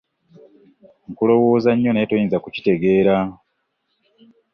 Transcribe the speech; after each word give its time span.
Nkulowooza 1.09 1.69
nnyo 1.73 1.91
naye 1.91 2.07
toyinza 2.09 2.41
kukitegeera. 2.43 3.15